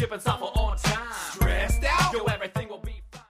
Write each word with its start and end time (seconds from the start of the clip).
shipping 0.00 0.18
software 0.18 0.50
on 0.54 0.78
time. 0.78 1.12
Stressed 1.32 1.84
out? 1.84 2.14
Yo, 2.14 2.24
everything 2.24 2.68
will 2.70 2.78
be 2.78 3.02
fine. 3.12 3.20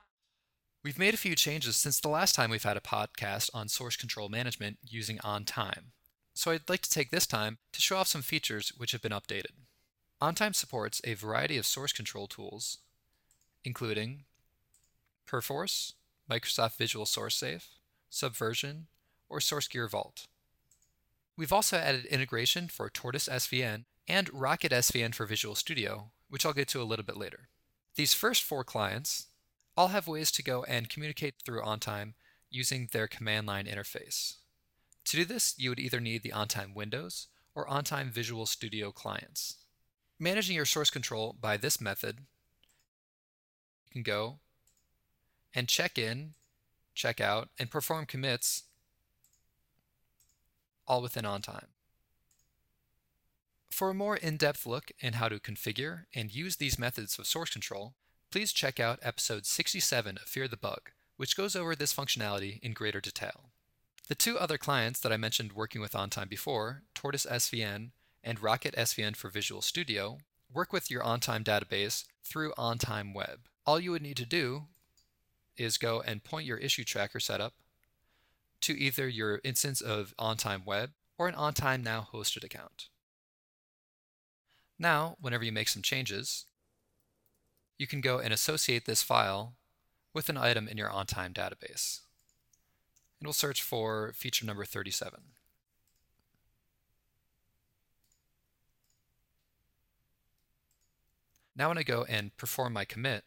We've 0.85 0.97
made 0.97 1.13
a 1.13 1.17
few 1.17 1.35
changes 1.35 1.75
since 1.75 1.99
the 1.99 2.07
last 2.07 2.33
time 2.33 2.49
we've 2.49 2.63
had 2.63 2.77
a 2.77 2.81
podcast 2.81 3.49
on 3.53 3.67
source 3.67 3.97
control 3.97 4.29
management 4.29 4.77
using 4.81 5.17
OnTime. 5.17 5.91
So 6.33 6.51
I'd 6.51 6.69
like 6.69 6.81
to 6.83 6.89
take 6.89 7.11
this 7.11 7.27
time 7.27 7.57
to 7.73 7.81
show 7.81 7.97
off 7.97 8.07
some 8.07 8.21
features 8.21 8.71
which 8.77 8.93
have 8.93 9.01
been 9.01 9.11
updated. 9.11 9.51
OnTime 10.21 10.55
supports 10.55 11.01
a 11.03 11.13
variety 11.13 11.57
of 11.57 11.65
source 11.65 11.91
control 11.91 12.27
tools, 12.27 12.77
including 13.65 14.23
Perforce, 15.25 15.95
Microsoft 16.29 16.77
Visual 16.77 17.05
Source 17.05 17.35
Safe, 17.35 17.67
Subversion, 18.09 18.87
or 19.27 19.39
SourceGear 19.39 19.89
Vault. 19.89 20.27
We've 21.35 21.51
also 21.51 21.75
added 21.75 22.05
integration 22.05 22.69
for 22.69 22.89
Tortoise 22.89 23.27
SVN 23.27 23.83
and 24.07 24.33
Rocket 24.33 24.71
SVN 24.71 25.13
for 25.13 25.25
Visual 25.25 25.55
Studio, 25.55 26.11
which 26.31 26.45
I'll 26.45 26.53
get 26.53 26.69
to 26.69 26.81
a 26.81 26.87
little 26.87 27.03
bit 27.03 27.17
later. 27.17 27.49
These 27.95 28.13
first 28.13 28.43
four 28.43 28.63
clients 28.63 29.27
all 29.75 29.89
have 29.89 30.07
ways 30.07 30.31
to 30.31 30.41
go 30.43 30.63
and 30.63 30.89
communicate 30.89 31.35
through 31.45 31.61
OnTime 31.61 32.13
using 32.49 32.87
their 32.91 33.07
command 33.07 33.47
line 33.47 33.65
interface. 33.65 34.35
To 35.05 35.17
do 35.17 35.25
this, 35.25 35.55
you 35.57 35.69
would 35.69 35.79
either 35.79 35.99
need 35.99 36.23
the 36.23 36.31
OnTime 36.31 36.73
Windows 36.73 37.27
or 37.53 37.67
OnTime 37.67 38.11
Visual 38.11 38.45
Studio 38.45 38.91
clients. 38.91 39.57
Managing 40.19 40.55
your 40.55 40.65
source 40.65 40.89
control 40.89 41.35
by 41.39 41.57
this 41.57 41.81
method, 41.81 42.19
you 43.85 43.91
can 43.91 44.03
go 44.03 44.39
and 45.53 45.67
check 45.67 45.97
in, 45.97 46.35
check 46.93 47.19
out, 47.19 47.49
and 47.59 47.69
perform 47.69 48.05
commits 48.05 48.63
all 50.87 51.01
within 51.01 51.25
OnTime. 51.25 51.67
For 53.71 53.89
a 53.89 53.93
more 53.93 54.17
in-depth 54.17 54.65
look 54.65 54.91
in 54.99 55.13
how 55.13 55.29
to 55.29 55.39
configure 55.39 56.03
and 56.13 56.35
use 56.35 56.57
these 56.57 56.77
methods 56.77 57.17
of 57.17 57.25
source 57.25 57.51
control, 57.51 57.93
please 58.29 58.51
check 58.51 58.81
out 58.81 58.99
episode 59.01 59.45
67 59.45 60.17
of 60.17 60.23
Fear 60.23 60.49
the 60.49 60.57
Bug, 60.57 60.91
which 61.15 61.37
goes 61.37 61.55
over 61.55 61.73
this 61.73 61.93
functionality 61.93 62.59
in 62.61 62.73
greater 62.73 62.99
detail. 62.99 63.45
The 64.09 64.13
two 64.13 64.37
other 64.37 64.57
clients 64.57 64.99
that 64.99 65.13
I 65.13 65.17
mentioned 65.17 65.53
working 65.53 65.79
with 65.79 65.93
OnTime 65.93 66.27
before, 66.27 66.83
Tortoise 66.93 67.25
SVN 67.25 67.91
and 68.25 68.43
Rocket 68.43 68.75
SVN 68.75 69.15
for 69.15 69.29
Visual 69.29 69.61
Studio, 69.61 70.17
work 70.53 70.73
with 70.73 70.91
your 70.91 71.01
OnTime 71.03 71.45
database 71.45 72.03
through 72.25 72.51
OnTime 72.57 73.15
Web. 73.15 73.47
All 73.65 73.79
you 73.79 73.91
would 73.91 74.01
need 74.01 74.17
to 74.17 74.25
do 74.25 74.65
is 75.55 75.77
go 75.77 76.01
and 76.01 76.25
point 76.25 76.45
your 76.45 76.57
issue 76.57 76.83
tracker 76.83 77.21
setup 77.21 77.53
to 78.59 78.77
either 78.77 79.07
your 79.07 79.39
instance 79.45 79.79
of 79.79 80.13
OnTime 80.19 80.65
Web 80.65 80.91
or 81.17 81.29
an 81.29 81.35
OnTime 81.35 81.83
Now 81.83 82.09
hosted 82.13 82.43
account. 82.43 82.89
Now, 84.81 85.15
whenever 85.21 85.43
you 85.43 85.51
make 85.51 85.67
some 85.67 85.83
changes, 85.83 86.45
you 87.77 87.85
can 87.85 88.01
go 88.01 88.17
and 88.17 88.33
associate 88.33 88.85
this 88.85 89.03
file 89.03 89.53
with 90.11 90.27
an 90.27 90.37
item 90.37 90.67
in 90.67 90.75
your 90.75 90.89
OnTime 90.89 91.33
database. 91.33 91.99
And 93.19 93.27
we'll 93.27 93.33
search 93.33 93.61
for 93.61 94.11
feature 94.15 94.43
number 94.43 94.65
37. 94.65 95.19
Now 101.55 101.67
when 101.67 101.77
I 101.77 101.83
go 101.83 102.03
and 102.09 102.35
perform 102.35 102.73
my 102.73 102.83
commit, 102.83 103.23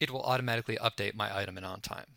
it 0.00 0.10
will 0.10 0.22
automatically 0.22 0.76
update 0.78 1.14
my 1.14 1.38
item 1.38 1.56
in 1.56 1.62
OnTime. 1.62 2.16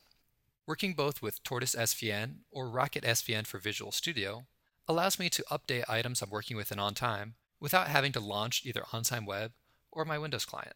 Working 0.65 0.95
both 0.95 1.21
with 1.21 1.43
Tortoise 1.43 1.75
SVN 1.75 2.37
or 2.49 2.67
Rocket 2.67 3.03
SVN 3.03 3.45
for 3.45 3.59
Visual 3.59 3.91
Studio 3.91 4.47
allows 4.87 5.19
me 5.19 5.29
to 5.29 5.45
update 5.51 5.83
items 5.87 6.21
I'm 6.21 6.29
working 6.29 6.57
with 6.57 6.71
in 6.71 6.77
OnTime 6.77 7.33
without 7.59 7.87
having 7.87 8.11
to 8.13 8.19
launch 8.19 8.65
either 8.65 8.81
OnTime 8.81 9.25
Web 9.25 9.51
or 9.91 10.05
my 10.05 10.17
Windows 10.17 10.45
client. 10.45 10.75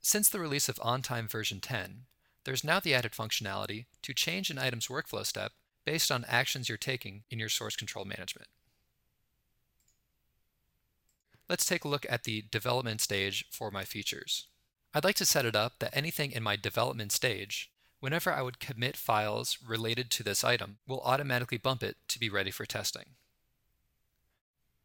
Since 0.00 0.28
the 0.28 0.40
release 0.40 0.68
of 0.68 0.76
OnTime 0.76 1.30
version 1.30 1.60
10, 1.60 2.02
there's 2.44 2.64
now 2.64 2.80
the 2.80 2.94
added 2.94 3.12
functionality 3.12 3.86
to 4.02 4.14
change 4.14 4.50
an 4.50 4.58
item's 4.58 4.88
workflow 4.88 5.24
step 5.24 5.52
based 5.84 6.10
on 6.10 6.24
actions 6.26 6.68
you're 6.68 6.78
taking 6.78 7.24
in 7.30 7.38
your 7.38 7.48
source 7.48 7.76
control 7.76 8.04
management. 8.04 8.48
Let's 11.48 11.66
take 11.66 11.84
a 11.84 11.88
look 11.88 12.06
at 12.08 12.24
the 12.24 12.44
development 12.50 13.00
stage 13.00 13.44
for 13.50 13.70
my 13.70 13.84
features. 13.84 14.46
I'd 14.94 15.04
like 15.04 15.16
to 15.16 15.26
set 15.26 15.44
it 15.44 15.56
up 15.56 15.78
that 15.80 15.96
anything 15.96 16.32
in 16.32 16.42
my 16.42 16.56
development 16.56 17.12
stage 17.12 17.70
whenever 18.00 18.32
I 18.32 18.42
would 18.42 18.58
commit 18.58 18.96
files 18.96 19.58
related 19.64 20.10
to 20.10 20.22
this 20.22 20.42
item, 20.42 20.78
will 20.86 21.00
automatically 21.02 21.58
bump 21.58 21.82
it 21.82 21.96
to 22.08 22.18
be 22.18 22.28
ready 22.28 22.50
for 22.50 22.66
testing. 22.66 23.10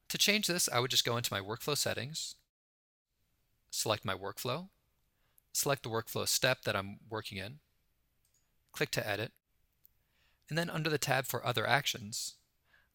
To 0.09 0.18
change 0.18 0.48
this, 0.48 0.70
I 0.72 0.80
would 0.80 0.92
just 0.92 1.06
go 1.06 1.18
into 1.18 1.34
my 1.34 1.40
workflow 1.40 1.78
settings, 1.78 2.36
select 3.72 4.06
my 4.06 4.14
workflow, 4.14 4.68
select 5.52 5.84
the 5.84 5.90
workflow 5.90 6.28
step 6.28 6.64
that 6.64 6.75
I'm 6.75 7.00
working 7.09 7.38
in, 7.38 7.59
click 8.72 8.92
to 8.92 9.08
edit, 9.08 9.31
and 10.50 10.58
then 10.58 10.70
under 10.70 10.90
the 10.90 10.98
tab 10.98 11.25
for 11.25 11.46
other 11.46 11.66
actions, 11.66 12.36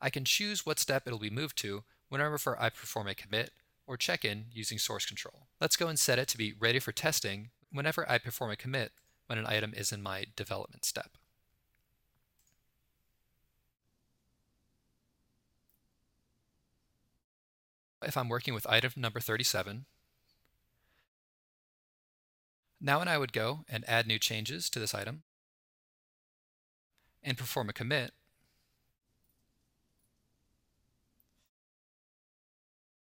I 0.01 0.11
can 0.11 0.25
choose 0.25 0.65
what 0.65 0.79
step 0.79 1.03
it'll 1.07 1.19
be 1.19 1.31
moved 1.31 1.59
to 1.59 1.85
whenever 2.09 2.57
I 2.59 2.69
perform 2.69 3.09
a 3.09 3.15
commit 3.15 3.51
or 3.87 3.97
check-in 3.97 4.47
using 4.53 4.79
source 4.79 5.05
control. 5.05 5.49
Let's 5.61 5.77
go 5.77 5.89
and 5.89 5.99
set 5.99 6.19
it 6.19 6.29
to 6.29 6.39
be 6.39 6.55
ready 6.59 6.79
for 6.79 6.93
testing 6.93 7.51
whenever 7.73 8.09
I 8.09 8.19
perform 8.19 8.51
a 8.51 8.57
commit 8.57 8.93
when 9.31 9.39
an 9.39 9.47
item 9.47 9.73
is 9.77 9.93
in 9.93 10.03
my 10.03 10.25
development 10.35 10.85
step. 10.85 11.13
If 18.03 18.17
I'm 18.17 18.29
working 18.29 18.55
with 18.55 18.69
item 18.69 18.91
number 18.97 19.21
37, 19.21 19.85
now 22.81 22.99
when 22.99 23.07
I 23.07 23.19
would 23.19 23.33
go 23.33 23.61
and 23.69 23.85
add 23.87 24.09
new 24.09 24.19
changes 24.19 24.69
to 24.71 24.81
this 24.81 24.97
item 24.97 25.23
and 27.23 27.39
perform 27.39 27.69
a 27.69 27.73
commit, 27.73 28.11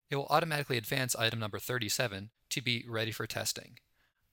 it 0.09 0.17
will 0.17 0.27
automatically 0.29 0.77
advance 0.77 1.15
item 1.15 1.39
number 1.39 1.57
37 1.57 2.31
to 2.49 2.61
be 2.61 2.83
ready 2.85 3.13
for 3.13 3.25
testing. 3.25 3.77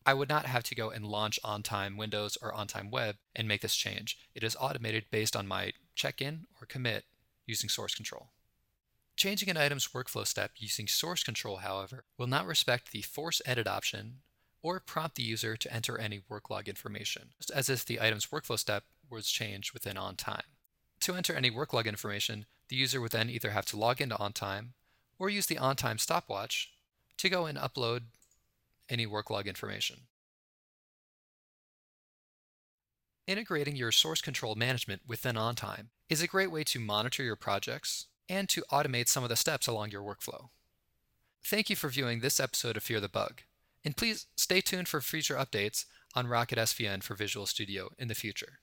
I 0.06 0.14
would 0.14 0.28
not 0.28 0.46
have 0.46 0.64
to 0.64 0.74
go 0.74 0.90
and 0.90 1.06
launch 1.06 1.40
OnTime 1.42 1.96
Windows 1.96 2.36
or 2.42 2.52
OnTime 2.52 2.90
Web 2.90 3.16
and 3.34 3.48
make 3.48 3.62
this 3.62 3.76
change. 3.76 4.18
It 4.34 4.44
is 4.44 4.56
automated 4.60 5.04
based 5.10 5.34
on 5.34 5.46
my 5.46 5.72
check-in 5.94 6.46
or 6.60 6.66
commit 6.66 7.04
using 7.46 7.70
source 7.70 7.94
control. 7.94 8.28
Changing 9.16 9.48
an 9.48 9.56
item's 9.56 9.88
workflow 9.88 10.26
step 10.26 10.52
using 10.56 10.88
source 10.88 11.22
control, 11.22 11.58
however, 11.58 12.04
will 12.18 12.26
not 12.26 12.46
respect 12.46 12.90
the 12.90 13.02
force 13.02 13.40
edit 13.46 13.66
option 13.66 14.16
or 14.62 14.80
prompt 14.80 15.16
the 15.16 15.22
user 15.22 15.56
to 15.56 15.72
enter 15.72 15.98
any 15.98 16.20
work 16.28 16.50
log 16.50 16.68
information, 16.68 17.30
just 17.38 17.50
as 17.50 17.68
if 17.68 17.84
the 17.84 18.00
item's 18.00 18.26
workflow 18.26 18.58
step 18.58 18.84
was 19.08 19.30
changed 19.30 19.72
within 19.72 19.96
OnTime. 19.96 20.42
To 21.00 21.14
enter 21.14 21.34
any 21.34 21.50
work 21.50 21.72
log 21.72 21.86
information, 21.86 22.46
the 22.68 22.76
user 22.76 23.00
would 23.00 23.12
then 23.12 23.30
either 23.30 23.50
have 23.50 23.66
to 23.66 23.76
log 23.76 24.00
into 24.00 24.16
OnTime 24.16 24.70
or 25.18 25.28
use 25.28 25.46
the 25.46 25.56
OnTime 25.56 26.00
stopwatch 26.00 26.72
to 27.18 27.28
go 27.28 27.46
and 27.46 27.56
upload 27.56 28.02
any 28.88 29.06
work 29.06 29.30
log 29.30 29.46
information. 29.46 30.00
Integrating 33.26 33.76
your 33.76 33.92
source 33.92 34.20
control 34.20 34.54
management 34.54 35.02
within 35.06 35.36
OnTime 35.36 35.86
is 36.10 36.20
a 36.20 36.26
great 36.26 36.50
way 36.50 36.62
to 36.64 36.78
monitor 36.78 37.22
your 37.22 37.36
projects 37.36 38.06
and 38.28 38.48
to 38.50 38.64
automate 38.70 39.08
some 39.08 39.22
of 39.22 39.30
the 39.30 39.36
steps 39.36 39.66
along 39.66 39.90
your 39.90 40.02
workflow. 40.02 40.48
Thank 41.42 41.70
you 41.70 41.76
for 41.76 41.88
viewing 41.88 42.20
this 42.20 42.40
episode 42.40 42.76
of 42.76 42.82
Fear 42.82 43.00
the 43.00 43.08
Bug, 43.08 43.42
and 43.84 43.96
please 43.96 44.26
stay 44.36 44.60
tuned 44.60 44.88
for 44.88 45.00
future 45.00 45.36
updates 45.36 45.84
on 46.14 46.26
Rocket 46.26 46.58
SVN 46.58 47.02
for 47.02 47.14
Visual 47.14 47.46
Studio 47.46 47.90
in 47.98 48.08
the 48.08 48.14
future. 48.14 48.60